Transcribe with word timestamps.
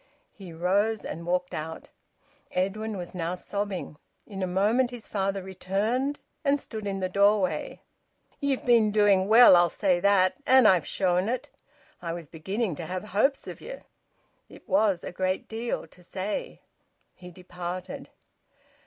He 0.33 0.51
rose 0.51 1.05
and 1.05 1.27
walked 1.27 1.53
out. 1.53 1.89
Edwin 2.51 2.97
was 2.97 3.13
now 3.13 3.35
sobbing. 3.35 3.99
In 4.25 4.41
a 4.41 4.47
moment 4.47 4.89
his 4.89 5.07
father 5.07 5.43
returned, 5.43 6.17
and 6.43 6.59
stood 6.59 6.87
in 6.87 7.01
the 7.01 7.07
doorway. 7.07 7.81
"Ye've 8.39 8.65
been 8.65 8.91
doing 8.91 9.27
well, 9.27 9.55
I'll 9.55 9.69
say 9.69 9.99
that, 9.99 10.37
and 10.47 10.67
I've 10.67 10.87
shown 10.87 11.29
it! 11.29 11.51
I 12.01 12.13
was 12.13 12.27
beginning 12.27 12.73
to 12.77 12.87
have 12.87 13.03
hopes 13.09 13.45
of 13.47 13.61
ye!" 13.61 13.81
It 14.49 14.67
was 14.67 15.03
a 15.03 15.11
great 15.11 15.47
deal 15.47 15.85
to 15.89 16.01
say. 16.01 16.61
He 17.13 17.29
departed. 17.29 18.09